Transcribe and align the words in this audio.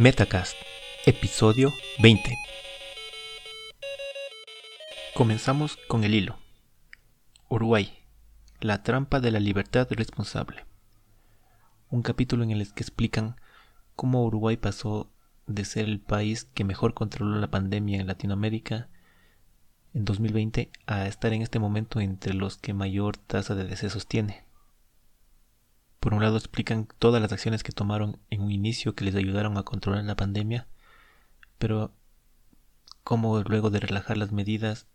Metacast, 0.00 0.56
episodio 1.04 1.74
20. 2.02 2.34
Comenzamos 5.14 5.76
con 5.88 6.04
el 6.04 6.14
hilo. 6.14 6.38
Uruguay, 7.50 7.92
la 8.60 8.82
trampa 8.82 9.20
de 9.20 9.30
la 9.30 9.40
libertad 9.40 9.86
responsable. 9.90 10.64
Un 11.90 12.00
capítulo 12.00 12.44
en 12.44 12.50
el 12.50 12.72
que 12.72 12.82
explican 12.82 13.36
cómo 13.94 14.24
Uruguay 14.24 14.56
pasó 14.56 15.12
de 15.46 15.66
ser 15.66 15.84
el 15.84 16.00
país 16.00 16.44
que 16.44 16.64
mejor 16.64 16.94
controló 16.94 17.38
la 17.38 17.50
pandemia 17.50 18.00
en 18.00 18.06
Latinoamérica 18.06 18.88
en 19.92 20.06
2020 20.06 20.70
a 20.86 21.08
estar 21.08 21.34
en 21.34 21.42
este 21.42 21.58
momento 21.58 22.00
entre 22.00 22.32
los 22.32 22.56
que 22.56 22.72
mayor 22.72 23.18
tasa 23.18 23.54
de 23.54 23.64
decesos 23.64 24.06
tiene. 24.06 24.44
Por 26.00 26.14
un 26.14 26.22
lado 26.22 26.38
explican 26.38 26.88
todas 26.98 27.20
las 27.20 27.30
acciones 27.30 27.62
que 27.62 27.72
tomaron 27.72 28.18
en 28.30 28.40
un 28.40 28.50
inicio 28.50 28.94
que 28.94 29.04
les 29.04 29.14
ayudaron 29.14 29.58
a 29.58 29.62
controlar 29.62 30.02
la 30.04 30.16
pandemia, 30.16 30.66
pero 31.58 31.92
cómo 33.04 33.38
luego 33.42 33.68
de 33.68 33.80
relajar 33.80 34.16
las 34.16 34.32
medidas 34.32 34.86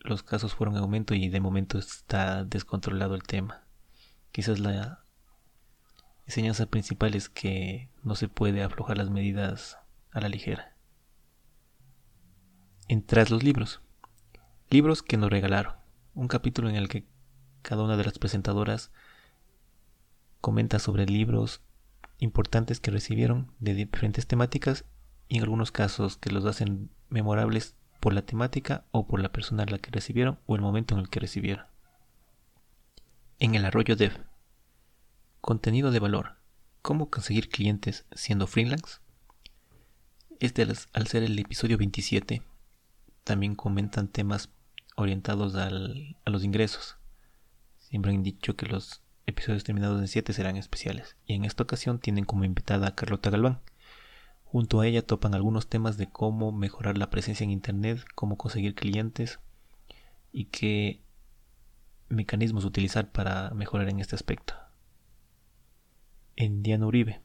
los 0.00 0.22
casos 0.22 0.54
fueron 0.54 0.76
en 0.76 0.82
aumento 0.82 1.14
y 1.14 1.28
de 1.28 1.40
momento 1.40 1.78
está 1.78 2.44
descontrolado 2.44 3.14
el 3.14 3.22
tema. 3.22 3.64
Quizás 4.32 4.58
la 4.58 5.04
enseñanza 6.26 6.66
principal 6.66 7.14
es 7.14 7.28
que 7.28 7.90
no 8.02 8.14
se 8.14 8.28
puede 8.28 8.62
aflojar 8.62 8.98
las 8.98 9.10
medidas 9.10 9.78
a 10.10 10.20
la 10.20 10.28
ligera. 10.28 10.76
En 12.88 13.04
Tras 13.04 13.30
los 13.30 13.42
libros. 13.42 13.80
Libros 14.70 15.02
que 15.02 15.16
nos 15.16 15.30
regalaron. 15.30 15.74
Un 16.14 16.28
capítulo 16.28 16.68
en 16.68 16.76
el 16.76 16.88
que 16.88 17.06
cada 17.62 17.82
una 17.82 17.96
de 17.96 18.04
las 18.04 18.18
presentadoras 18.18 18.90
comenta 20.40 20.78
sobre 20.78 21.06
libros 21.06 21.62
importantes 22.18 22.80
que 22.80 22.90
recibieron 22.90 23.52
de 23.60 23.74
diferentes 23.74 24.26
temáticas 24.26 24.84
y 25.28 25.36
en 25.36 25.42
algunos 25.42 25.72
casos 25.72 26.16
que 26.16 26.30
los 26.30 26.44
hacen 26.44 26.90
memorables 27.08 27.76
por 28.00 28.12
la 28.12 28.22
temática 28.22 28.84
o 28.90 29.06
por 29.06 29.20
la 29.20 29.32
persona 29.32 29.64
a 29.64 29.66
la 29.66 29.78
que 29.78 29.90
recibieron 29.90 30.38
o 30.46 30.54
el 30.54 30.62
momento 30.62 30.94
en 30.94 31.00
el 31.00 31.08
que 31.08 31.20
recibieron. 31.20 31.66
En 33.38 33.54
el 33.54 33.64
arroyo 33.64 33.96
dev. 33.96 34.26
Contenido 35.40 35.90
de 35.90 36.00
valor. 36.00 36.36
¿Cómo 36.82 37.10
conseguir 37.10 37.48
clientes 37.48 38.06
siendo 38.12 38.46
freelance? 38.46 39.00
Este 40.40 40.66
al 40.92 41.06
ser 41.06 41.22
el 41.24 41.38
episodio 41.38 41.78
27 41.78 42.42
también 43.24 43.54
comentan 43.54 44.08
temas 44.08 44.50
orientados 44.96 45.54
a 45.56 45.70
los 45.70 46.44
ingresos. 46.44 46.96
Siempre 47.78 48.12
han 48.12 48.22
dicho 48.22 48.56
que 48.56 48.66
los 48.66 49.02
episodios 49.38 49.62
terminados 49.62 50.00
en 50.00 50.08
7 50.08 50.32
serán 50.32 50.56
especiales, 50.56 51.16
y 51.24 51.34
en 51.34 51.44
esta 51.44 51.62
ocasión 51.62 52.00
tienen 52.00 52.24
como 52.24 52.44
invitada 52.44 52.88
a 52.88 52.94
Carlota 52.96 53.30
Galván. 53.30 53.60
Junto 54.42 54.80
a 54.80 54.86
ella 54.86 55.06
topan 55.06 55.32
algunos 55.32 55.68
temas 55.68 55.96
de 55.96 56.10
cómo 56.10 56.50
mejorar 56.50 56.98
la 56.98 57.08
presencia 57.08 57.44
en 57.44 57.50
Internet, 57.50 58.04
cómo 58.16 58.36
conseguir 58.36 58.74
clientes 58.74 59.38
y 60.32 60.46
qué 60.46 61.02
mecanismos 62.08 62.64
utilizar 62.64 63.12
para 63.12 63.50
mejorar 63.50 63.88
en 63.88 64.00
este 64.00 64.16
aspecto. 64.16 64.54
En 66.34 66.64
Diana 66.64 66.86
Uribe, 66.86 67.20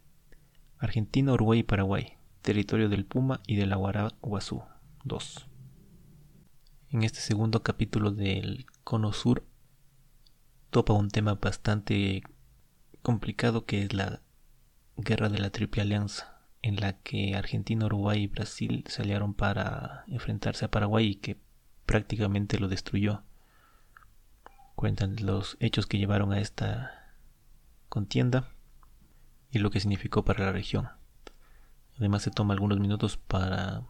Argentina, 0.77 1.33
Uruguay 1.33 1.59
y 1.59 1.63
Paraguay, 1.63 2.17
territorio 2.43 2.89
del 2.89 3.05
Puma 3.05 3.41
y 3.47 3.55
del 3.55 3.73
Aguaraguazú 3.73 4.61
2. 5.03 5.47
En 6.89 7.01
este 7.01 7.21
segundo 7.21 7.63
capítulo 7.63 8.11
del 8.11 8.67
Cono 8.83 9.13
Sur 9.13 9.43
topa 10.73 10.93
un 10.93 11.11
tema 11.11 11.35
bastante 11.35 12.23
complicado 13.03 13.63
que 13.63 13.83
es 13.83 13.93
la 13.93 14.21
guerra 14.97 15.29
de 15.29 15.37
la 15.37 15.51
Triple 15.51 15.83
Alianza, 15.83 16.41
en 16.63 16.77
la 16.77 16.93
que 16.93 17.35
Argentina, 17.35 17.85
Uruguay 17.85 18.23
y 18.23 18.27
Brasil 18.27 18.83
se 18.87 19.03
aliaron 19.03 19.35
para 19.35 20.03
enfrentarse 20.07 20.65
a 20.65 20.71
Paraguay 20.71 21.09
y 21.09 21.15
que 21.17 21.37
prácticamente 21.85 22.57
lo 22.57 22.69
destruyó. 22.69 23.21
Cuentan 24.73 25.15
los 25.21 25.57
hechos 25.59 25.85
que 25.85 25.99
llevaron 25.99 26.33
a 26.33 26.39
esta 26.39 27.13
contienda 27.87 28.49
y 29.51 29.59
lo 29.59 29.69
que 29.69 29.79
significó 29.79 30.25
para 30.25 30.45
la 30.45 30.53
región. 30.53 30.89
Además 31.99 32.23
se 32.23 32.31
toma 32.31 32.55
algunos 32.55 32.79
minutos 32.79 33.17
para 33.17 33.83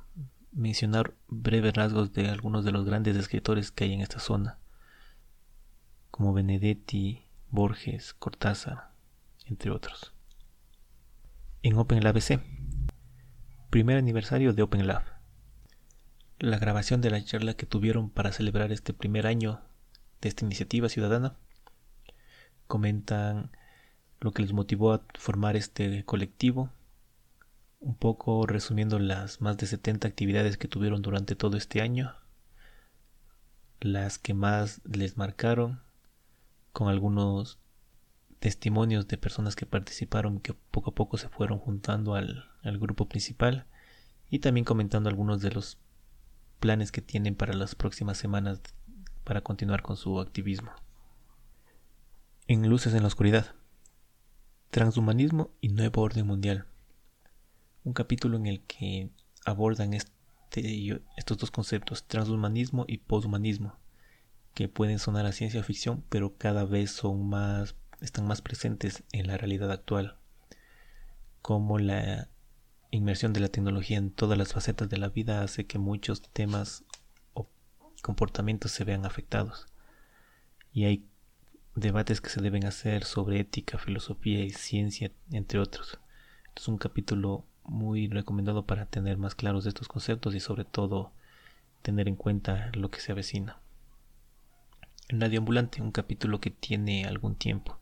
mencionar 0.52 1.14
breves 1.30 1.76
rasgos 1.76 2.12
de 2.12 2.28
algunos 2.28 2.66
de 2.66 2.74
los 2.74 2.84
grandes 2.84 3.16
escritores 3.16 3.72
que 3.72 3.86
hay 3.86 3.94
en 3.94 4.02
esta 4.02 4.20
zona 4.20 4.60
como 6.24 6.36
Benedetti, 6.36 7.26
Borges, 7.50 8.14
Cortázar, 8.14 8.92
entre 9.46 9.72
otros. 9.72 10.14
En 11.64 11.78
OpenLab 11.78 12.22
C, 12.22 12.40
primer 13.70 13.98
aniversario 13.98 14.54
de 14.54 14.62
OpenLab. 14.62 15.04
La 16.40 16.60
grabación 16.60 17.02
de 17.02 17.10
la 17.10 17.22
charla 17.26 17.56
que 17.56 17.66
tuvieron 17.66 18.10
para 18.10 18.32
celebrar 18.32 18.72
este 18.72 18.94
primer 18.94 19.28
año 19.28 19.60
de 20.22 20.30
esta 20.30 20.46
iniciativa 20.46 20.88
ciudadana. 20.88 21.36
Comentan 22.68 23.52
lo 24.22 24.32
que 24.32 24.44
les 24.44 24.54
motivó 24.54 24.94
a 24.94 25.06
formar 25.20 25.58
este 25.58 26.06
colectivo, 26.06 26.70
un 27.82 27.96
poco 27.96 28.48
resumiendo 28.48 28.98
las 28.98 29.42
más 29.42 29.58
de 29.58 29.68
70 29.68 30.08
actividades 30.08 30.58
que 30.58 30.70
tuvieron 30.70 31.02
durante 31.02 31.36
todo 31.36 31.58
este 31.58 31.82
año, 31.82 32.16
las 33.82 34.20
que 34.20 34.34
más 34.34 34.80
les 34.86 35.18
marcaron 35.18 35.83
con 36.74 36.90
algunos 36.90 37.60
testimonios 38.40 39.08
de 39.08 39.18
personas 39.18 39.56
que 39.56 39.66
participaron 39.66 40.40
que 40.40 40.54
poco 40.54 40.90
a 40.90 40.96
poco 40.96 41.18
se 41.18 41.30
fueron 41.30 41.60
juntando 41.60 42.16
al, 42.16 42.50
grupo 42.80 43.08
principal 43.08 43.68
y 44.30 44.40
también 44.40 44.66
comentando 44.66 45.10
algunos 45.10 45.42
de 45.42 45.52
los 45.52 45.78
planes 46.60 46.92
que 46.92 47.02
tienen 47.02 47.36
para 47.36 47.54
las 47.54 47.76
próximas 47.76 48.18
semanas 48.18 48.60
para 49.24 49.42
continuar 49.42 49.82
con 49.82 49.96
su 49.96 50.20
activismo. 50.20 50.72
En 52.48 52.68
Luces 52.68 52.94
en 52.94 53.04
la 53.04 53.08
Oscuridad. 53.08 53.56
Transhumanismo 54.72 55.52
y 55.62 55.70
Nuevo 55.70 56.02
Orden 56.02 56.26
Mundial. 56.26 56.66
Un 57.84 57.94
capítulo 57.94 58.38
en 58.38 58.48
el 58.48 58.62
que 58.62 59.10
abordan 59.46 59.94
este, 59.94 61.02
estos 61.16 61.38
dos 61.38 61.52
conceptos, 61.52 62.06
transhumanismo 62.06 62.86
y 62.88 62.98
poshumanismo, 62.98 63.78
que 64.54 64.70
pueden 64.70 65.00
sonar 65.00 65.26
a 65.26 65.32
ciencia 65.32 65.64
ficción, 65.64 66.04
pero 66.10 66.38
cada 66.38 66.66
vez 66.66 66.92
son 66.92 67.28
más, 67.28 67.76
están 68.02 68.28
más 68.28 68.42
presentes 68.42 69.04
en 69.12 69.28
la 69.28 69.38
realidad 69.38 69.72
actual, 69.72 70.18
como 71.42 71.80
la 71.80 72.30
inmersión 72.92 73.34
de 73.34 73.40
la 73.40 73.50
tecnología 73.50 73.98
en 73.98 74.12
todas 74.12 74.38
las 74.38 74.54
facetas 74.54 74.90
de 74.90 74.98
la 74.98 75.10
vida 75.10 75.42
hace 75.42 75.66
que 75.66 75.80
muchos 75.80 76.22
temas 76.22 76.84
o 77.34 77.50
comportamientos 78.04 78.72
se 78.72 78.84
vean 78.84 79.06
afectados. 79.06 79.66
Y 80.72 80.86
hay 80.86 81.08
debates 81.76 82.22
que 82.22 82.30
se 82.30 82.42
deben 82.42 82.66
hacer 82.66 83.04
sobre 83.04 83.40
ética, 83.40 83.80
filosofía 83.80 84.44
y 84.44 84.52
ciencia, 84.52 85.12
entre 85.32 85.60
otros. 85.60 86.00
Es 86.56 86.68
un 86.68 86.78
capítulo 86.78 87.46
muy 87.64 88.08
recomendado 88.08 88.66
para 88.66 88.86
tener 88.86 89.18
más 89.18 89.34
claros 89.34 89.66
estos 89.66 89.88
conceptos 89.88 90.36
y 90.36 90.40
sobre 90.40 90.66
todo 90.66 91.14
tener 91.82 92.08
en 92.08 92.16
cuenta 92.16 92.72
lo 92.74 92.92
que 92.92 93.00
se 93.00 93.12
avecina. 93.12 93.63
Radio 95.10 95.40
Ambulante, 95.40 95.82
un 95.82 95.92
capítulo 95.92 96.40
que 96.40 96.50
tiene 96.50 97.06
algún 97.06 97.36
tiempo. 97.36 97.78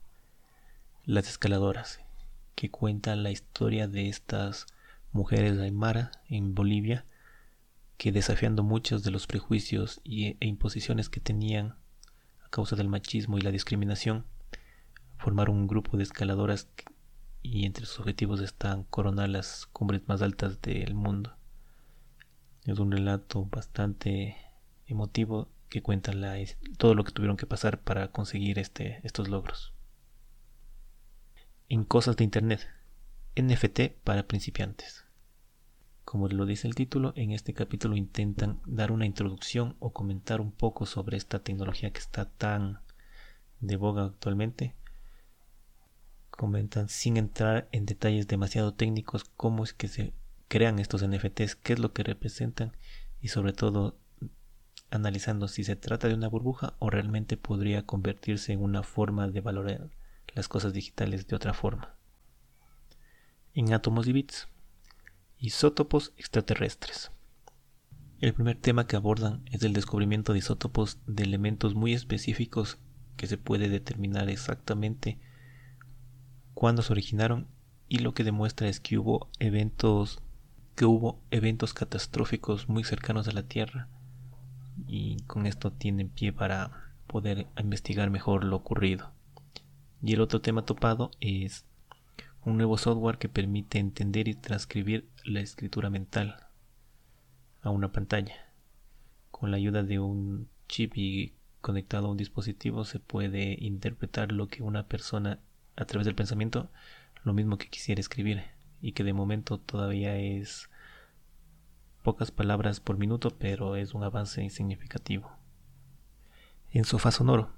Las 1.06 1.30
escaladoras, 1.30 2.00
que 2.56 2.72
cuenta 2.72 3.16
la 3.16 3.30
historia 3.30 3.88
de 3.88 4.10
estas 4.10 4.66
mujeres 5.12 5.60
Aymara 5.60 6.12
en 6.30 6.56
Bolivia, 6.56 7.06
que 7.98 8.12
desafiando 8.12 8.64
muchos 8.64 9.04
de 9.04 9.12
los 9.12 9.28
prejuicios 9.28 10.02
e 10.04 10.36
imposiciones 10.40 11.10
que 11.10 11.20
tenían 11.20 11.76
a 12.44 12.50
causa 12.50 12.76
del 12.76 12.90
machismo 12.90 13.38
y 13.38 13.42
la 13.42 13.52
discriminación, 13.52 14.26
formaron 15.20 15.58
un 15.58 15.68
grupo 15.68 15.98
de 15.98 16.04
escaladoras 16.04 16.70
y 17.44 17.68
entre 17.68 17.86
sus 17.86 18.00
objetivos 18.00 18.42
están 18.42 18.84
coronar 18.86 19.30
las 19.30 19.68
cumbres 19.68 20.02
más 20.08 20.24
altas 20.24 20.60
del 20.62 20.96
mundo. 20.96 21.36
Es 22.66 22.80
un 22.80 22.92
relato 22.92 23.46
bastante 23.46 24.38
emotivo 24.88 25.50
que 25.72 25.82
cuentan 25.82 26.20
la, 26.20 26.36
todo 26.78 26.96
lo 26.96 27.06
que 27.06 27.14
tuvieron 27.14 27.38
que 27.38 27.48
pasar 27.48 27.80
para 27.80 28.10
conseguir 28.10 28.60
este, 28.60 29.00
estos 29.04 29.30
logros. 29.30 29.74
En 31.70 31.86
cosas 31.86 32.18
de 32.18 32.26
Internet, 32.26 32.68
NFT 33.38 34.04
para 34.04 34.28
principiantes. 34.28 35.06
Como 36.04 36.28
lo 36.28 36.46
dice 36.46 36.68
el 36.68 36.76
título, 36.76 37.14
en 37.16 37.32
este 37.32 37.54
capítulo 37.54 37.96
intentan 37.96 38.60
dar 38.66 38.92
una 38.92 39.06
introducción 39.06 39.78
o 39.80 39.94
comentar 39.94 40.42
un 40.42 40.52
poco 40.52 40.86
sobre 40.86 41.16
esta 41.16 41.40
tecnología 41.40 41.92
que 41.92 42.00
está 42.00 42.26
tan 42.26 42.82
de 43.62 43.78
boga 43.78 44.04
actualmente. 44.04 44.76
Comentan 46.32 46.90
sin 46.90 47.16
entrar 47.16 47.70
en 47.72 47.86
detalles 47.86 48.28
demasiado 48.28 48.74
técnicos 48.74 49.24
cómo 49.38 49.64
es 49.64 49.72
que 49.72 49.88
se 49.88 50.14
crean 50.50 50.80
estos 50.80 51.02
NFTs, 51.08 51.56
qué 51.56 51.72
es 51.72 51.80
lo 51.80 51.94
que 51.94 52.04
representan 52.04 52.76
y 53.22 53.30
sobre 53.30 53.54
todo 53.54 54.01
analizando 54.92 55.48
si 55.48 55.64
se 55.64 55.76
trata 55.76 56.08
de 56.08 56.14
una 56.14 56.28
burbuja 56.28 56.76
o 56.80 56.90
realmente 56.90 57.38
podría 57.38 57.86
convertirse 57.86 58.54
en 58.54 58.62
una 58.62 58.84
forma 58.84 59.28
de 59.28 59.42
valorar 59.42 59.90
las 60.36 60.48
cosas 60.48 60.74
digitales 60.74 61.28
de 61.28 61.36
otra 61.36 61.54
forma. 61.54 61.96
En 63.54 63.74
átomos 63.74 64.08
y 64.08 64.14
bits, 64.14 64.48
Isótopos 65.44 66.14
extraterrestres. 66.18 67.12
El 68.20 68.36
primer 68.36 68.58
tema 68.58 68.86
que 68.86 68.96
abordan 68.96 69.44
es 69.52 69.64
el 69.64 69.74
descubrimiento 69.74 70.34
de 70.34 70.40
isótopos 70.40 71.00
de 71.08 71.24
elementos 71.24 71.74
muy 71.74 71.94
específicos 71.94 72.78
que 73.18 73.26
se 73.26 73.40
puede 73.40 73.68
determinar 73.68 74.30
exactamente 74.30 75.18
cuándo 76.54 76.84
se 76.84 76.94
originaron 76.94 77.48
y 77.88 78.00
lo 78.00 78.14
que 78.14 78.24
demuestra 78.24 78.68
es 78.68 78.80
que 78.80 79.00
hubo 79.00 79.30
eventos 79.40 80.22
que 80.76 80.86
hubo 80.86 81.20
eventos 81.32 81.74
catastróficos 81.74 82.70
muy 82.70 82.84
cercanos 82.84 83.28
a 83.28 83.32
la 83.32 83.44
Tierra 83.44 83.90
y 84.88 85.22
con 85.24 85.46
esto 85.46 85.72
tienen 85.72 86.10
pie 86.10 86.34
para 86.34 86.92
poder 87.08 87.48
investigar 87.58 88.10
mejor 88.10 88.44
lo 88.44 88.56
ocurrido. 88.56 89.12
Y 90.04 90.14
el 90.14 90.22
otro 90.22 90.42
tema 90.42 90.66
topado 90.66 91.12
es 91.20 91.66
un 92.44 92.58
nuevo 92.58 92.78
software 92.78 93.18
que 93.18 93.30
permite 93.30 93.78
entender 93.80 94.28
y 94.28 94.34
transcribir 94.34 95.08
la 95.24 95.42
escritura 95.42 95.90
mental 95.90 96.48
a 97.62 97.70
una 97.70 97.92
pantalla. 97.92 98.36
Con 99.30 99.52
la 99.52 99.58
ayuda 99.58 99.84
de 99.84 100.00
un 100.00 100.48
chip 100.68 100.94
y 100.96 101.34
conectado 101.62 102.08
a 102.08 102.12
un 102.12 102.18
dispositivo 102.18 102.86
se 102.86 103.00
puede 103.00 103.58
interpretar 103.60 104.32
lo 104.32 104.48
que 104.48 104.64
una 104.64 104.88
persona 104.88 105.40
a 105.76 105.86
través 105.86 106.06
del 106.06 106.16
pensamiento 106.16 106.70
lo 107.24 107.34
mismo 107.34 107.58
que 107.58 107.70
quisiera 107.70 108.02
escribir 108.02 108.42
y 108.82 108.94
que 108.94 109.04
de 109.04 109.14
momento 109.14 109.60
todavía 109.60 110.18
es 110.18 110.70
pocas 112.02 112.32
palabras 112.32 112.80
por 112.80 112.98
minuto 112.98 113.32
pero 113.38 113.76
es 113.76 113.94
un 113.94 114.04
avance 114.04 114.50
significativo. 114.50 115.32
En 116.72 116.86
Sofá 116.86 117.12
Sonoro, 117.12 117.52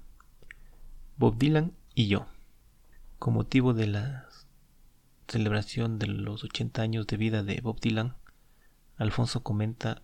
Bob 1.16 1.38
Dylan 1.38 1.72
y 1.94 2.08
yo, 2.08 2.26
con 3.18 3.34
motivo 3.34 3.72
de 3.72 3.86
la 3.86 4.28
celebración 5.28 5.98
de 5.98 6.08
los 6.08 6.44
80 6.44 6.82
años 6.82 7.06
de 7.06 7.16
vida 7.16 7.42
de 7.42 7.60
Bob 7.60 7.80
Dylan, 7.80 8.16
Alfonso 8.96 9.42
comenta 9.42 10.02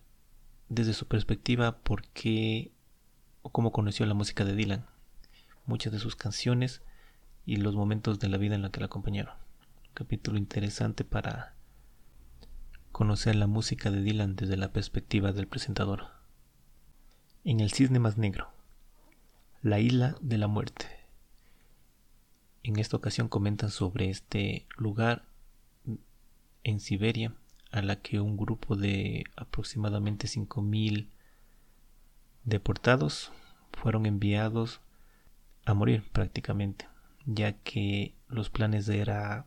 desde 0.69 0.93
su 0.93 1.07
perspectiva 1.07 1.77
por 1.79 2.07
qué 2.09 2.71
o 3.41 3.51
cómo 3.51 3.71
conoció 3.71 4.05
la 4.05 4.13
música 4.13 4.45
de 4.45 4.55
Dylan, 4.55 4.85
muchas 5.65 5.91
de 5.91 5.99
sus 5.99 6.15
canciones 6.15 6.81
y 7.45 7.57
los 7.57 7.75
momentos 7.75 8.19
de 8.19 8.29
la 8.29 8.37
vida 8.37 8.55
en 8.55 8.61
la 8.61 8.69
que 8.69 8.79
la 8.79 8.87
acompañaron. 8.87 9.35
capítulo 9.93 10.37
interesante 10.37 11.03
para 11.03 11.55
conocer 12.91 13.35
la 13.35 13.47
música 13.47 13.91
de 13.91 14.01
Dylan 14.01 14.35
desde 14.35 14.57
la 14.57 14.71
perspectiva 14.71 15.31
del 15.31 15.47
presentador. 15.47 16.07
En 17.43 17.59
el 17.59 17.71
cisne 17.71 17.99
más 17.99 18.17
negro, 18.17 18.49
la 19.61 19.79
isla 19.79 20.15
de 20.21 20.37
la 20.37 20.47
muerte. 20.47 20.87
En 22.63 22.77
esta 22.77 22.97
ocasión 22.97 23.27
comentan 23.27 23.71
sobre 23.71 24.09
este 24.09 24.67
lugar 24.77 25.23
en 26.63 26.79
Siberia 26.79 27.33
a 27.71 27.81
la 27.81 27.95
que 27.95 28.19
un 28.19 28.37
grupo 28.37 28.75
de 28.75 29.23
aproximadamente 29.35 30.27
5.000 30.27 31.07
deportados 32.43 33.31
fueron 33.71 34.05
enviados 34.05 34.81
a 35.65 35.73
morir 35.73 36.03
prácticamente, 36.11 36.87
ya 37.25 37.53
que 37.53 38.13
los 38.27 38.49
planes 38.49 38.87
era 38.89 39.45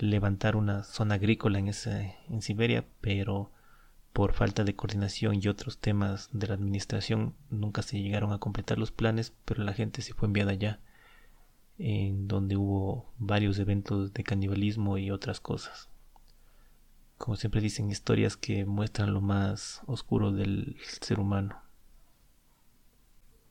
levantar 0.00 0.56
una 0.56 0.82
zona 0.82 1.14
agrícola 1.16 1.58
en, 1.58 1.68
en 1.68 2.42
Siberia, 2.42 2.84
pero 3.00 3.52
por 4.12 4.32
falta 4.32 4.64
de 4.64 4.74
coordinación 4.74 5.36
y 5.40 5.48
otros 5.48 5.78
temas 5.78 6.28
de 6.32 6.48
la 6.48 6.54
administración 6.54 7.34
nunca 7.48 7.82
se 7.82 8.00
llegaron 8.00 8.32
a 8.32 8.38
completar 8.38 8.78
los 8.78 8.90
planes, 8.90 9.32
pero 9.44 9.62
la 9.62 9.72
gente 9.72 10.02
se 10.02 10.14
fue 10.14 10.26
enviada 10.26 10.52
allá, 10.52 10.80
en 11.78 12.28
donde 12.28 12.56
hubo 12.56 13.12
varios 13.18 13.58
eventos 13.58 14.12
de 14.12 14.24
canibalismo 14.24 14.98
y 14.98 15.10
otras 15.10 15.40
cosas 15.40 15.90
como 17.20 17.36
siempre 17.36 17.60
dicen, 17.60 17.90
historias 17.90 18.38
que 18.38 18.64
muestran 18.64 19.12
lo 19.12 19.20
más 19.20 19.82
oscuro 19.84 20.32
del 20.32 20.78
ser 21.02 21.20
humano. 21.20 21.60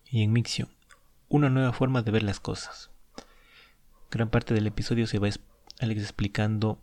Y 0.09 0.23
en 0.23 0.33
Mixio, 0.33 0.69
una 1.27 1.51
nueva 1.51 1.71
forma 1.71 2.01
de 2.01 2.09
ver 2.09 2.23
las 2.23 2.39
cosas. 2.39 2.89
Gran 4.09 4.31
parte 4.31 4.55
del 4.55 4.65
episodio 4.65 5.05
se 5.05 5.19
va 5.19 5.27
Alex 5.79 6.01
explicando 6.01 6.81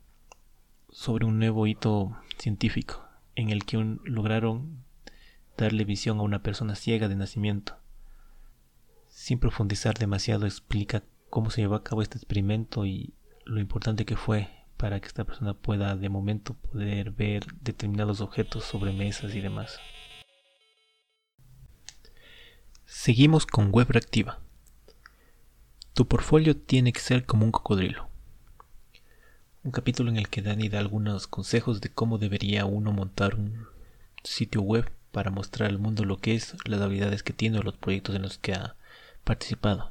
sobre 0.88 1.26
un 1.26 1.38
nuevo 1.38 1.66
hito 1.66 2.16
científico 2.38 3.06
en 3.34 3.50
el 3.50 3.66
que 3.66 3.76
lograron 4.04 4.82
darle 5.58 5.84
visión 5.84 6.18
a 6.18 6.22
una 6.22 6.42
persona 6.42 6.74
ciega 6.74 7.06
de 7.06 7.14
nacimiento. 7.14 7.76
Sin 9.08 9.38
profundizar 9.38 9.98
demasiado 9.98 10.46
explica 10.46 11.02
cómo 11.28 11.50
se 11.50 11.60
llevó 11.60 11.74
a 11.74 11.84
cabo 11.84 12.00
este 12.00 12.16
experimento 12.16 12.86
y 12.86 13.12
lo 13.44 13.60
importante 13.60 14.06
que 14.06 14.16
fue 14.16 14.48
para 14.78 14.98
que 14.98 15.08
esta 15.08 15.24
persona 15.24 15.52
pueda 15.52 15.94
de 15.94 16.08
momento 16.08 16.54
poder 16.54 17.10
ver 17.10 17.44
determinados 17.60 18.22
objetos 18.22 18.64
sobre 18.64 18.94
mesas 18.94 19.34
y 19.34 19.42
demás. 19.42 19.78
Seguimos 22.86 23.44
con 23.44 23.72
web 23.72 23.88
reactiva. 23.90 24.40
Tu 25.92 26.08
portfolio 26.08 26.56
tiene 26.56 26.94
que 26.94 27.00
ser 27.00 27.26
como 27.26 27.44
un 27.44 27.52
cocodrilo. 27.52 28.05
Un 29.66 29.72
capítulo 29.72 30.10
en 30.12 30.16
el 30.16 30.28
que 30.28 30.42
Dani 30.42 30.68
da 30.68 30.78
algunos 30.78 31.26
consejos 31.26 31.80
de 31.80 31.88
cómo 31.88 32.18
debería 32.18 32.66
uno 32.66 32.92
montar 32.92 33.34
un 33.34 33.66
sitio 34.22 34.62
web 34.62 34.92
para 35.10 35.32
mostrar 35.32 35.68
al 35.68 35.80
mundo 35.80 36.04
lo 36.04 36.18
que 36.18 36.36
es, 36.36 36.54
las 36.66 36.80
habilidades 36.80 37.24
que 37.24 37.32
tiene 37.32 37.58
o 37.58 37.62
los 37.62 37.76
proyectos 37.76 38.14
en 38.14 38.22
los 38.22 38.38
que 38.38 38.52
ha 38.52 38.76
participado. 39.24 39.90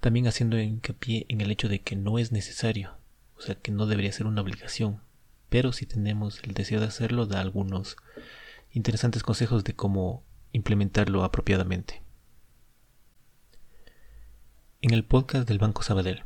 También 0.00 0.26
haciendo 0.26 0.58
hincapié 0.58 1.26
en 1.28 1.42
el 1.42 1.50
hecho 1.50 1.68
de 1.68 1.82
que 1.82 1.94
no 1.94 2.18
es 2.18 2.32
necesario 2.32 2.96
o 3.36 3.42
sea 3.42 3.56
que 3.56 3.70
no 3.70 3.84
debería 3.84 4.10
ser 4.12 4.26
una 4.26 4.40
obligación, 4.40 5.02
pero 5.50 5.74
si 5.74 5.84
tenemos 5.84 6.42
el 6.42 6.54
deseo 6.54 6.80
de 6.80 6.86
hacerlo, 6.86 7.26
da 7.26 7.42
algunos 7.42 7.98
interesantes 8.72 9.22
consejos 9.22 9.62
de 9.62 9.74
cómo 9.74 10.22
implementarlo 10.52 11.22
apropiadamente. 11.22 12.00
En 14.80 14.94
el 14.94 15.04
podcast 15.04 15.46
del 15.46 15.58
Banco 15.58 15.82
Sabadell, 15.82 16.22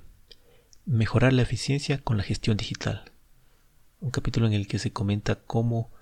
mejorar 0.91 1.33
la 1.33 1.43
eficiencia 1.43 1.99
con 1.99 2.17
la 2.17 2.25
gestión 2.25 2.57
digital, 2.57 3.13
un 4.01 4.11
capítulo 4.11 4.49
en 4.49 4.55
el 4.55 4.67
que 4.67 4.81
se 4.81 4.93
comenta 4.93 5.37
cómo 5.37 5.93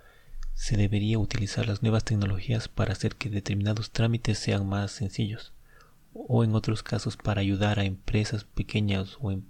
se 0.55 0.79
debería 0.79 1.19
utilizar 1.19 1.69
las 1.69 1.83
nuevas 1.83 2.05
tecnologías 2.05 2.69
para 2.69 2.95
hacer 2.95 3.15
que 3.17 3.29
determinados 3.29 3.91
trámites 3.91 4.39
sean 4.39 4.67
más 4.67 4.91
sencillos, 4.91 5.53
o 6.15 6.43
en 6.43 6.55
otros 6.55 6.83
casos 6.83 7.19
para 7.19 7.43
ayudar 7.43 7.79
a 7.79 7.85
empresas 7.85 8.45
pequeñas 8.45 9.19
o, 9.21 9.31
em-, 9.31 9.43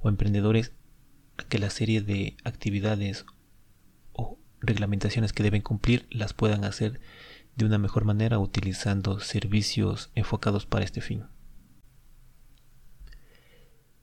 o 0.00 0.08
emprendedores 0.08 0.72
que 1.48 1.60
la 1.60 1.70
serie 1.70 2.00
de 2.00 2.36
actividades 2.42 3.24
o 4.12 4.36
reglamentaciones 4.60 5.32
que 5.32 5.44
deben 5.44 5.62
cumplir 5.62 6.08
las 6.10 6.32
puedan 6.32 6.64
hacer 6.64 7.00
de 7.54 7.66
una 7.66 7.78
mejor 7.78 8.04
manera 8.04 8.40
utilizando 8.40 9.20
servicios 9.20 10.10
enfocados 10.16 10.66
para 10.66 10.84
este 10.84 11.00
fin. 11.00 11.26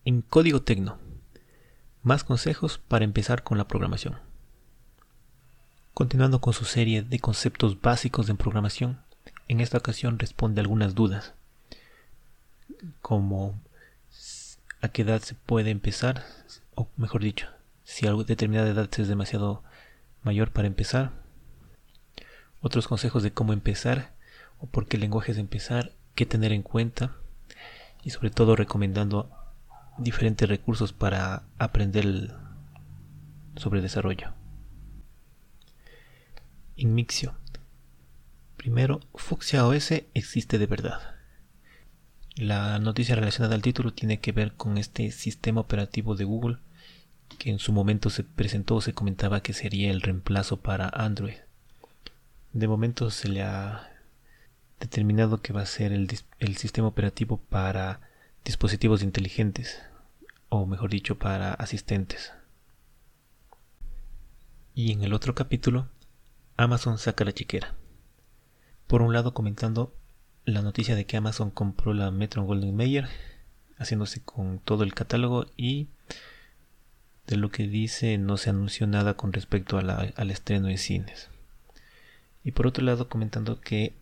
En 0.05 0.21
Código 0.21 0.61
Tecno, 0.61 0.97
más 2.03 2.23
consejos 2.23 2.77
para 2.77 3.03
empezar 3.03 3.43
con 3.43 3.57
la 3.57 3.67
programación. 3.67 4.17
Continuando 5.93 6.39
con 6.39 6.53
su 6.53 6.63
serie 6.63 7.01
de 7.01 7.19
conceptos 7.19 7.81
básicos 7.81 8.29
en 8.29 8.37
programación, 8.37 9.01
en 9.49 9.59
esta 9.59 9.77
ocasión 9.77 10.17
responde 10.17 10.61
algunas 10.61 10.95
dudas, 10.95 11.33
como 13.01 13.59
a 14.81 14.87
qué 14.87 15.01
edad 15.01 15.21
se 15.21 15.35
puede 15.35 15.69
empezar, 15.69 16.23
o 16.75 16.87
mejor 16.95 17.21
dicho, 17.21 17.49
si 17.83 18.07
algo 18.07 18.23
determinada 18.23 18.69
edad 18.69 18.89
es 18.97 19.07
demasiado 19.09 19.63
mayor 20.23 20.51
para 20.51 20.67
empezar. 20.67 21.11
Otros 22.61 22.87
consejos 22.87 23.21
de 23.21 23.33
cómo 23.33 23.51
empezar 23.51 24.13
o 24.59 24.67
por 24.67 24.87
qué 24.87 24.97
lenguajes 24.97 25.37
empezar, 25.37 25.91
qué 26.15 26.25
tener 26.25 26.53
en 26.53 26.63
cuenta 26.63 27.17
y 28.01 28.11
sobre 28.11 28.29
todo 28.29 28.55
recomendando 28.55 29.29
diferentes 29.99 30.47
recursos 30.47 30.93
para 30.93 31.43
aprender 31.57 32.35
sobre 33.55 33.81
desarrollo. 33.81 34.33
Inmixio. 36.75 37.35
Primero, 38.57 39.01
Fuchsia 39.15 39.65
OS 39.65 39.91
existe 40.13 40.57
de 40.57 40.65
verdad. 40.65 41.15
La 42.35 42.79
noticia 42.79 43.15
relacionada 43.15 43.55
al 43.55 43.61
título 43.61 43.93
tiene 43.93 44.19
que 44.19 44.31
ver 44.31 44.53
con 44.53 44.77
este 44.77 45.11
sistema 45.11 45.61
operativo 45.61 46.15
de 46.15 46.23
Google 46.23 46.57
que 47.37 47.49
en 47.49 47.59
su 47.59 47.73
momento 47.73 48.09
se 48.09 48.23
presentó 48.23 48.75
o 48.75 48.81
se 48.81 48.93
comentaba 48.93 49.41
que 49.41 49.53
sería 49.53 49.91
el 49.91 50.01
reemplazo 50.01 50.61
para 50.61 50.89
Android. 50.89 51.35
De 52.53 52.67
momento 52.67 53.11
se 53.11 53.27
le 53.29 53.43
ha 53.43 53.89
determinado 54.79 55.41
que 55.41 55.53
va 55.53 55.61
a 55.61 55.65
ser 55.65 55.91
el, 55.91 56.09
el 56.39 56.57
sistema 56.57 56.87
operativo 56.87 57.37
para 57.49 58.01
dispositivos 58.45 59.03
inteligentes, 59.03 59.81
o 60.49 60.65
mejor 60.65 60.89
dicho, 60.89 61.17
para 61.17 61.53
asistentes. 61.53 62.33
Y 64.73 64.91
en 64.91 65.03
el 65.03 65.13
otro 65.13 65.35
capítulo, 65.35 65.87
Amazon 66.57 66.97
saca 66.97 67.23
la 67.23 67.33
chiquera. 67.33 67.75
Por 68.87 69.01
un 69.01 69.13
lado 69.13 69.33
comentando 69.33 69.93
la 70.45 70.61
noticia 70.61 70.95
de 70.95 71.05
que 71.05 71.17
Amazon 71.17 71.51
compró 71.51 71.93
la 71.93 72.11
Metro 72.11 72.43
Golden 72.43 72.75
Mayer, 72.75 73.07
haciéndose 73.77 74.21
con 74.21 74.59
todo 74.59 74.83
el 74.83 74.93
catálogo 74.93 75.45
y 75.55 75.87
De 77.27 77.37
lo 77.37 77.51
que 77.51 77.67
dice 77.67 78.17
no 78.17 78.37
se 78.37 78.49
anunció 78.49 78.87
nada 78.87 79.13
con 79.13 79.31
respecto 79.31 79.77
al 79.77 80.31
estreno 80.31 80.67
en 80.67 80.79
cines. 80.79 81.29
Y 82.43 82.51
por 82.51 82.65
otro 82.65 82.83
lado 82.83 83.07
comentando 83.07 83.61
que 83.61 83.93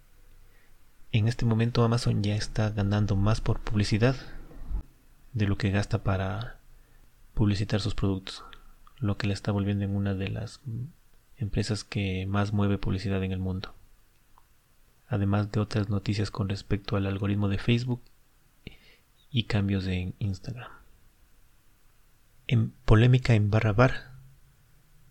en 1.11 1.27
este 1.27 1.45
momento 1.45 1.83
Amazon 1.83 2.23
ya 2.23 2.35
está 2.35 2.69
ganando 2.69 3.17
más 3.17 3.41
por 3.41 3.59
publicidad 3.59 4.15
de 5.37 5.45
lo 5.45 5.55
que 5.57 5.69
gasta 5.69 6.03
para 6.03 6.57
publicitar 7.35 7.79
sus 7.79 7.93
productos, 7.93 8.43
lo 8.97 9.17
que 9.17 9.27
le 9.27 9.33
está 9.33 9.51
volviendo 9.51 9.85
en 9.85 9.95
una 9.95 10.15
de 10.15 10.29
las 10.29 10.61
empresas 11.37 11.83
que 11.83 12.25
más 12.25 12.53
mueve 12.53 12.79
publicidad 12.79 13.23
en 13.23 13.31
el 13.31 13.39
mundo. 13.39 13.75
Además 15.07 15.51
de 15.51 15.59
otras 15.59 15.89
noticias 15.89 16.31
con 16.31 16.49
respecto 16.49 16.95
al 16.95 17.05
algoritmo 17.05 17.49
de 17.49 17.59
Facebook 17.59 18.01
y 19.29 19.43
cambios 19.43 19.85
en 19.85 20.15
Instagram. 20.17 20.71
En 22.47 22.71
polémica 22.71 23.35
en 23.35 23.51
barra 23.51 23.73
bar, 23.73 24.13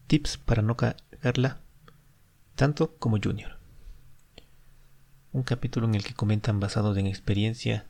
tips 0.08 0.38
para 0.38 0.62
no 0.62 0.76
cagarla 0.76 1.60
tanto 2.56 2.96
como 2.96 3.18
Junior. 3.22 3.58
Un 5.32 5.44
capítulo 5.44 5.86
en 5.86 5.94
el 5.94 6.02
que 6.02 6.14
comentan 6.14 6.58
basados 6.58 6.96
en 6.96 7.06
experiencia 7.06 7.86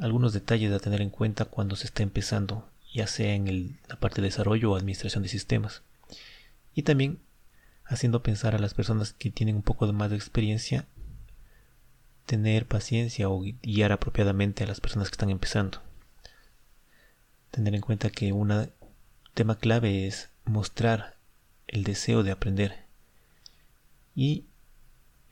algunos 0.00 0.32
detalles 0.32 0.72
a 0.72 0.80
tener 0.80 1.02
en 1.02 1.10
cuenta 1.10 1.44
cuando 1.44 1.76
se 1.76 1.86
está 1.86 2.02
empezando, 2.02 2.68
ya 2.92 3.06
sea 3.06 3.34
en 3.34 3.78
la 3.88 3.96
parte 3.96 4.20
de 4.20 4.28
desarrollo 4.28 4.72
o 4.72 4.76
administración 4.76 5.22
de 5.22 5.28
sistemas. 5.28 5.82
Y 6.74 6.82
también 6.82 7.20
haciendo 7.84 8.22
pensar 8.22 8.54
a 8.54 8.58
las 8.58 8.74
personas 8.74 9.12
que 9.12 9.30
tienen 9.30 9.56
un 9.56 9.62
poco 9.62 9.92
más 9.92 10.10
de 10.10 10.16
experiencia 10.16 10.86
tener 12.30 12.66
paciencia 12.66 13.28
o 13.28 13.40
guiar 13.40 13.90
apropiadamente 13.90 14.62
a 14.62 14.66
las 14.68 14.80
personas 14.80 15.08
que 15.08 15.14
están 15.14 15.30
empezando. 15.30 15.82
Tener 17.50 17.74
en 17.74 17.80
cuenta 17.80 18.10
que 18.10 18.32
un 18.32 18.70
tema 19.34 19.58
clave 19.58 20.06
es 20.06 20.30
mostrar 20.44 21.16
el 21.66 21.82
deseo 21.82 22.22
de 22.22 22.30
aprender 22.30 22.84
y 24.14 24.44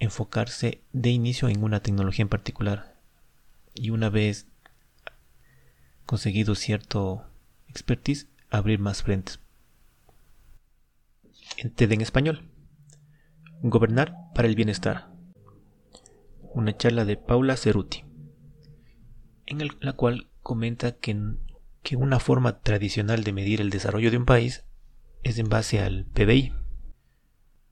enfocarse 0.00 0.80
de 0.92 1.10
inicio 1.10 1.48
en 1.48 1.62
una 1.62 1.84
tecnología 1.84 2.25
en 2.25 2.28
particular. 2.28 2.96
Y 3.75 3.90
una 3.90 4.10
vez 4.10 4.46
conseguido 6.08 6.54
cierto 6.54 7.26
expertise, 7.66 8.28
abrir 8.48 8.78
más 8.78 9.02
frentes. 9.02 9.40
En 11.58 11.70
TED 11.70 11.92
en 11.92 12.00
español. 12.00 12.48
Gobernar 13.60 14.14
para 14.34 14.48
el 14.48 14.54
bienestar. 14.54 15.12
Una 16.54 16.74
charla 16.74 17.04
de 17.04 17.18
Paula 17.18 17.58
Ceruti, 17.58 18.04
en 19.44 19.68
la 19.80 19.92
cual 19.92 20.30
comenta 20.42 20.92
que, 20.92 21.14
que 21.82 21.96
una 21.96 22.20
forma 22.20 22.60
tradicional 22.60 23.22
de 23.22 23.34
medir 23.34 23.60
el 23.60 23.68
desarrollo 23.68 24.10
de 24.10 24.16
un 24.16 24.24
país 24.24 24.64
es 25.24 25.38
en 25.38 25.50
base 25.50 25.80
al 25.80 26.06
PBI, 26.06 26.54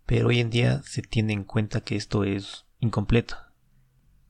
pero 0.04 0.28
hoy 0.28 0.40
en 0.40 0.50
día 0.50 0.82
se 0.82 1.00
tiene 1.00 1.32
en 1.32 1.44
cuenta 1.44 1.80
que 1.80 1.96
esto 1.96 2.22
es 2.22 2.66
incompleto, 2.80 3.38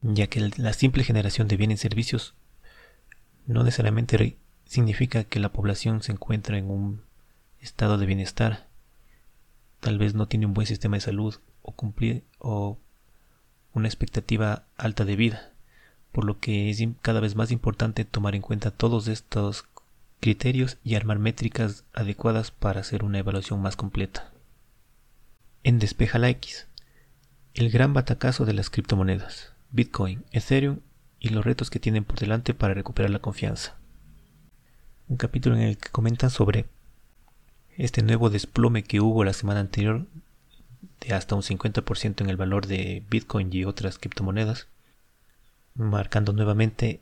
ya 0.00 0.28
que 0.28 0.48
la 0.58 0.72
simple 0.74 1.02
generación 1.02 1.48
de 1.48 1.56
bienes 1.56 1.80
y 1.80 1.82
servicios 1.82 2.36
no 3.46 3.62
necesariamente 3.62 4.36
significa 4.66 5.24
que 5.24 5.40
la 5.40 5.52
población 5.52 6.02
se 6.02 6.12
encuentra 6.12 6.58
en 6.58 6.70
un 6.70 7.02
estado 7.60 7.98
de 7.98 8.06
bienestar, 8.06 8.66
tal 9.80 9.98
vez 9.98 10.14
no 10.14 10.26
tiene 10.26 10.46
un 10.46 10.54
buen 10.54 10.66
sistema 10.66 10.96
de 10.96 11.02
salud 11.02 11.36
o 11.62 11.72
cumplir 11.72 12.24
o 12.38 12.78
una 13.72 13.88
expectativa 13.88 14.64
alta 14.76 15.04
de 15.04 15.16
vida, 15.16 15.50
por 16.12 16.24
lo 16.24 16.40
que 16.40 16.70
es 16.70 16.82
cada 17.02 17.20
vez 17.20 17.36
más 17.36 17.50
importante 17.50 18.04
tomar 18.04 18.34
en 18.34 18.42
cuenta 18.42 18.70
todos 18.70 19.06
estos 19.08 19.66
criterios 20.20 20.78
y 20.82 20.94
armar 20.94 21.18
métricas 21.18 21.84
adecuadas 21.92 22.50
para 22.50 22.80
hacer 22.80 23.04
una 23.04 23.18
evaluación 23.18 23.60
más 23.60 23.76
completa. 23.76 24.32
En 25.62 25.78
Despeja 25.78 26.18
la 26.18 26.30
X, 26.30 26.66
el 27.54 27.70
gran 27.70 27.92
batacazo 27.92 28.44
de 28.44 28.54
las 28.54 28.70
criptomonedas, 28.70 29.52
Bitcoin, 29.70 30.24
Ethereum 30.32 30.80
y 31.26 31.30
los 31.30 31.44
retos 31.44 31.70
que 31.70 31.80
tienen 31.80 32.04
por 32.04 32.18
delante 32.18 32.54
para 32.54 32.74
recuperar 32.74 33.10
la 33.10 33.18
confianza. 33.18 33.74
Un 35.08 35.16
capítulo 35.16 35.56
en 35.56 35.62
el 35.62 35.78
que 35.78 35.90
comentan 35.90 36.30
sobre 36.30 36.66
este 37.76 38.02
nuevo 38.02 38.30
desplome 38.30 38.84
que 38.84 39.00
hubo 39.00 39.24
la 39.24 39.32
semana 39.32 39.60
anterior 39.60 40.06
de 41.00 41.14
hasta 41.14 41.34
un 41.34 41.42
50% 41.42 42.20
en 42.20 42.30
el 42.30 42.36
valor 42.36 42.66
de 42.66 43.02
Bitcoin 43.10 43.52
y 43.52 43.64
otras 43.64 43.98
criptomonedas, 43.98 44.66
marcando 45.74 46.32
nuevamente 46.32 47.00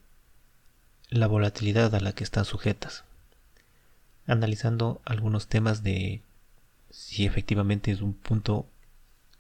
la 1.11 1.26
volatilidad 1.26 1.95
a 1.95 2.00
la 2.00 2.12
que 2.12 2.25
están 2.25 2.45
sujetas, 2.45 3.04
analizando 4.26 5.00
algunos 5.04 5.47
temas 5.47 5.83
de 5.83 6.23
si 6.90 7.26
efectivamente 7.26 7.90
es 7.90 8.00
un 8.00 8.14
punto 8.14 8.66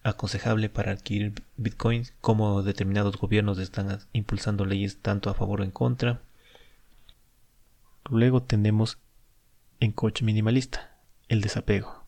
aconsejable 0.04 0.68
para 0.68 0.92
adquirir 0.92 1.42
bitcoins, 1.56 2.14
cómo 2.20 2.62
determinados 2.62 3.16
gobiernos 3.16 3.58
están 3.58 3.98
impulsando 4.12 4.64
leyes 4.64 4.98
tanto 4.98 5.30
a 5.30 5.34
favor 5.34 5.60
o 5.60 5.64
en 5.64 5.72
contra. 5.72 6.20
Luego 8.08 8.42
tenemos 8.42 8.98
en 9.80 9.90
Coche 9.90 10.24
Minimalista, 10.24 10.96
el 11.28 11.40
desapego. 11.40 12.04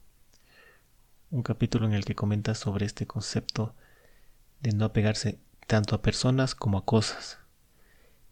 Un 1.30 1.42
capítulo 1.42 1.86
en 1.86 1.94
el 1.94 2.04
que 2.04 2.14
comenta 2.14 2.54
sobre 2.54 2.86
este 2.86 3.06
concepto 3.06 3.74
de 4.60 4.70
no 4.72 4.84
apegarse 4.84 5.40
tanto 5.66 5.96
a 5.96 6.02
personas 6.02 6.54
como 6.54 6.78
a 6.78 6.84
cosas. 6.84 7.38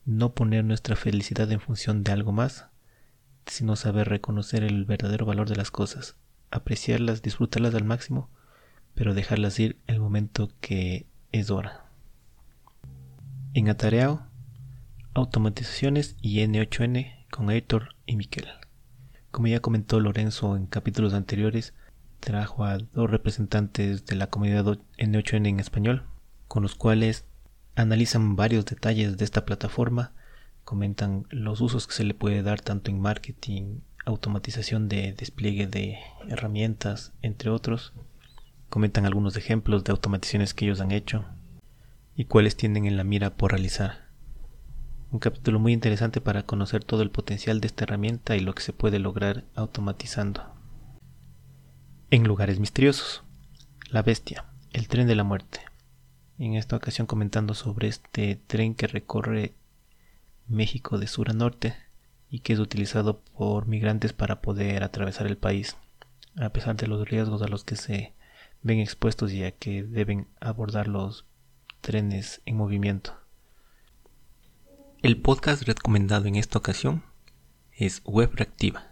No 0.04 0.34
poner 0.34 0.64
nuestra 0.64 0.94
felicidad 0.94 1.50
en 1.50 1.60
función 1.60 2.04
de 2.04 2.12
algo 2.12 2.30
más, 2.30 2.66
sino 3.46 3.74
saber 3.74 4.08
reconocer 4.08 4.62
el 4.62 4.84
verdadero 4.84 5.26
valor 5.26 5.48
de 5.48 5.56
las 5.56 5.72
cosas 5.72 6.16
apreciarlas, 6.54 7.20
disfrutarlas 7.20 7.74
al 7.74 7.84
máximo, 7.84 8.30
pero 8.94 9.14
dejarlas 9.14 9.58
ir 9.58 9.78
el 9.86 10.00
momento 10.00 10.50
que 10.60 11.06
es 11.32 11.50
hora. 11.50 11.86
En 13.52 13.68
Atareao, 13.68 14.26
automatizaciones 15.14 16.16
y 16.20 16.40
N8N 16.40 17.26
con 17.30 17.50
Héctor 17.50 17.94
y 18.06 18.16
Miquel. 18.16 18.48
Como 19.30 19.48
ya 19.48 19.60
comentó 19.60 20.00
Lorenzo 20.00 20.56
en 20.56 20.66
capítulos 20.66 21.14
anteriores, 21.14 21.74
trajo 22.20 22.64
a 22.64 22.78
dos 22.78 23.10
representantes 23.10 24.06
de 24.06 24.16
la 24.16 24.28
comunidad 24.28 24.78
N8N 24.98 25.48
en 25.48 25.60
español, 25.60 26.04
con 26.48 26.62
los 26.62 26.74
cuales 26.74 27.26
analizan 27.76 28.36
varios 28.36 28.64
detalles 28.64 29.16
de 29.16 29.24
esta 29.24 29.44
plataforma, 29.44 30.12
comentan 30.64 31.26
los 31.30 31.60
usos 31.60 31.86
que 31.86 31.94
se 31.94 32.04
le 32.04 32.14
puede 32.14 32.42
dar 32.42 32.60
tanto 32.60 32.90
en 32.90 33.00
marketing, 33.00 33.80
automatización 34.06 34.88
de 34.88 35.12
despliegue 35.12 35.66
de 35.66 35.98
herramientas, 36.28 37.12
entre 37.22 37.50
otros. 37.50 37.92
Comentan 38.74 39.06
algunos 39.06 39.36
ejemplos 39.36 39.84
de 39.84 39.92
automatizaciones 39.92 40.52
que 40.52 40.64
ellos 40.64 40.80
han 40.80 40.90
hecho 40.90 41.24
y 42.16 42.24
cuáles 42.24 42.56
tienen 42.56 42.86
en 42.86 42.96
la 42.96 43.04
mira 43.04 43.36
por 43.36 43.52
realizar. 43.52 44.08
Un 45.12 45.20
capítulo 45.20 45.60
muy 45.60 45.72
interesante 45.72 46.20
para 46.20 46.42
conocer 46.42 46.82
todo 46.82 47.02
el 47.02 47.12
potencial 47.12 47.60
de 47.60 47.68
esta 47.68 47.84
herramienta 47.84 48.34
y 48.34 48.40
lo 48.40 48.52
que 48.52 48.62
se 48.62 48.72
puede 48.72 48.98
lograr 48.98 49.44
automatizando. 49.54 50.42
En 52.10 52.24
lugares 52.24 52.58
misteriosos. 52.58 53.22
La 53.90 54.02
bestia, 54.02 54.44
el 54.72 54.88
tren 54.88 55.06
de 55.06 55.14
la 55.14 55.22
muerte. 55.22 55.60
En 56.40 56.54
esta 56.54 56.74
ocasión 56.74 57.06
comentando 57.06 57.54
sobre 57.54 57.86
este 57.86 58.34
tren 58.34 58.74
que 58.74 58.88
recorre 58.88 59.54
México 60.48 60.98
de 60.98 61.06
sur 61.06 61.30
a 61.30 61.32
norte 61.32 61.76
y 62.28 62.40
que 62.40 62.54
es 62.54 62.58
utilizado 62.58 63.20
por 63.20 63.68
migrantes 63.68 64.12
para 64.12 64.40
poder 64.40 64.82
atravesar 64.82 65.28
el 65.28 65.36
país, 65.36 65.76
a 66.34 66.48
pesar 66.48 66.74
de 66.74 66.88
los 66.88 67.08
riesgos 67.08 67.40
a 67.40 67.46
los 67.46 67.62
que 67.62 67.76
se 67.76 68.14
ven 68.64 68.80
expuestos 68.80 69.30
ya 69.30 69.52
que 69.52 69.82
deben 69.82 70.26
abordar 70.40 70.88
los 70.88 71.26
trenes 71.82 72.40
en 72.46 72.56
movimiento. 72.56 73.14
El 75.02 75.20
podcast 75.20 75.64
recomendado 75.64 76.24
en 76.24 76.36
esta 76.36 76.58
ocasión 76.58 77.04
es 77.72 78.00
Web 78.06 78.30
Reactiva, 78.32 78.90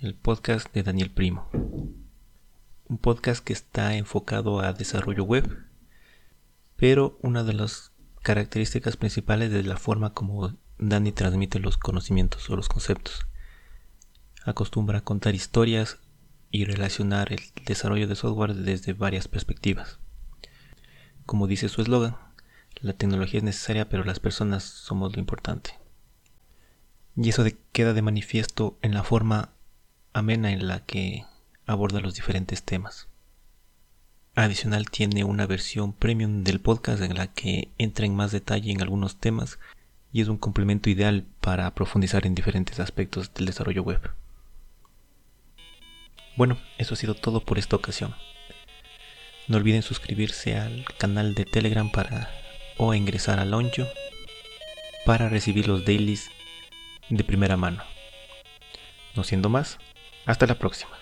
el 0.00 0.14
podcast 0.14 0.70
de 0.74 0.82
Daniel 0.82 1.10
Primo. 1.10 1.48
Un 1.52 2.98
podcast 2.98 3.42
que 3.42 3.54
está 3.54 3.94
enfocado 3.94 4.60
a 4.60 4.74
desarrollo 4.74 5.24
web, 5.24 5.64
pero 6.76 7.18
una 7.22 7.44
de 7.44 7.54
las 7.54 7.92
características 8.22 8.98
principales 8.98 9.54
es 9.54 9.64
la 9.64 9.78
forma 9.78 10.12
como 10.12 10.54
Dani 10.78 11.12
transmite 11.12 11.60
los 11.60 11.78
conocimientos 11.78 12.50
o 12.50 12.56
los 12.56 12.68
conceptos. 12.68 13.26
Acostumbra 14.44 14.98
a 14.98 15.04
contar 15.04 15.34
historias 15.34 15.98
y 16.50 16.64
relacionar 16.64 17.32
el 17.32 17.40
desarrollo 17.64 18.08
de 18.08 18.16
software 18.16 18.54
desde 18.54 18.92
varias 18.92 19.28
perspectivas. 19.28 19.98
Como 21.26 21.46
dice 21.46 21.68
su 21.68 21.82
eslogan, 21.82 22.16
la 22.80 22.92
tecnología 22.92 23.38
es 23.38 23.44
necesaria 23.44 23.88
pero 23.88 24.04
las 24.04 24.20
personas 24.20 24.64
somos 24.64 25.14
lo 25.14 25.20
importante. 25.20 25.78
Y 27.16 27.28
eso 27.28 27.44
queda 27.72 27.92
de 27.92 28.02
manifiesto 28.02 28.78
en 28.82 28.94
la 28.94 29.02
forma 29.02 29.50
amena 30.12 30.52
en 30.52 30.66
la 30.66 30.84
que 30.84 31.24
aborda 31.66 32.00
los 32.00 32.14
diferentes 32.14 32.62
temas. 32.62 33.08
Adicional 34.34 34.90
tiene 34.90 35.24
una 35.24 35.46
versión 35.46 35.92
premium 35.92 36.44
del 36.44 36.60
podcast 36.60 37.02
en 37.02 37.14
la 37.14 37.26
que 37.28 37.68
entra 37.78 38.06
en 38.06 38.14
más 38.14 38.32
detalle 38.32 38.72
en 38.72 38.80
algunos 38.80 39.16
temas 39.16 39.58
y 40.12 40.20
es 40.20 40.28
un 40.28 40.38
complemento 40.38 40.88
ideal 40.88 41.26
para 41.40 41.72
profundizar 41.74 42.26
en 42.26 42.34
diferentes 42.34 42.80
aspectos 42.80 43.32
del 43.34 43.46
desarrollo 43.46 43.82
web. 43.82 44.00
Bueno, 46.40 46.56
eso 46.78 46.94
ha 46.94 46.96
sido 46.96 47.12
todo 47.12 47.40
por 47.40 47.58
esta 47.58 47.76
ocasión. 47.76 48.14
No 49.46 49.58
olviden 49.58 49.82
suscribirse 49.82 50.56
al 50.56 50.86
canal 50.96 51.34
de 51.34 51.44
Telegram 51.44 51.90
para 51.92 52.30
o 52.78 52.94
ingresar 52.94 53.38
a 53.40 53.44
Loncho 53.44 53.86
para 55.04 55.28
recibir 55.28 55.68
los 55.68 55.84
dailies 55.84 56.30
de 57.10 57.24
primera 57.24 57.58
mano. 57.58 57.84
No 59.14 59.22
siendo 59.22 59.50
más, 59.50 59.76
hasta 60.24 60.46
la 60.46 60.54
próxima. 60.54 60.99